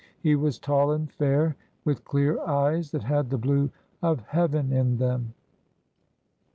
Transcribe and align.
He 0.19 0.35
was 0.35 0.57
tall 0.57 0.93
and 0.93 1.11
fair, 1.11 1.55
with 1.85 2.05
clear 2.05 2.39
eyes 2.41 2.89
that 2.89 3.03
had 3.03 3.29
the 3.29 3.37
blue 3.37 3.69
of 4.01 4.21
heaven 4.21 4.71
in 4.73 4.97
them." 4.97 5.35